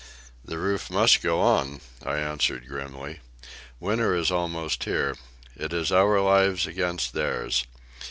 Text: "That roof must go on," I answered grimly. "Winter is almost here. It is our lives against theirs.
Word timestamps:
"That 0.43 0.57
roof 0.57 0.89
must 0.89 1.21
go 1.21 1.39
on," 1.41 1.79
I 2.03 2.17
answered 2.17 2.67
grimly. 2.67 3.19
"Winter 3.79 4.15
is 4.15 4.31
almost 4.31 4.85
here. 4.85 5.15
It 5.55 5.73
is 5.73 5.91
our 5.91 6.19
lives 6.21 6.65
against 6.65 7.13
theirs. 7.13 7.65